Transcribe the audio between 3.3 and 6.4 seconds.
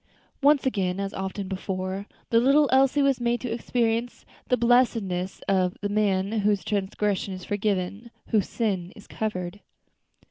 to experience the blessedness of "the man